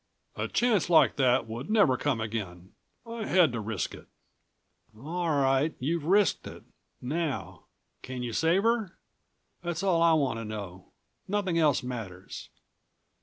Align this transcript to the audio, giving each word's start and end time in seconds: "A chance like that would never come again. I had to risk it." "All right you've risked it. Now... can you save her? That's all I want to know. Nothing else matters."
"A 0.35 0.47
chance 0.47 0.89
like 0.89 1.15
that 1.17 1.45
would 1.47 1.69
never 1.69 1.95
come 1.95 2.19
again. 2.19 2.71
I 3.05 3.27
had 3.27 3.51
to 3.51 3.59
risk 3.59 3.93
it." 3.93 4.07
"All 4.97 5.29
right 5.29 5.75
you've 5.77 6.05
risked 6.05 6.47
it. 6.47 6.63
Now... 7.03 7.65
can 8.01 8.23
you 8.23 8.33
save 8.33 8.63
her? 8.63 8.97
That's 9.61 9.83
all 9.83 10.01
I 10.01 10.13
want 10.13 10.39
to 10.39 10.43
know. 10.43 10.85
Nothing 11.27 11.59
else 11.59 11.83
matters." 11.83 12.49